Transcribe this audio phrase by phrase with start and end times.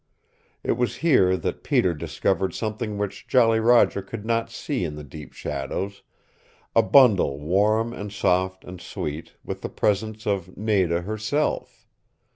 [0.63, 5.03] It was here that Peter discovered something which Jolly Roger could not see in the
[5.03, 6.01] deep shadows,
[6.75, 11.85] a bundle warm and soft and sweet with the presence of Nada herself.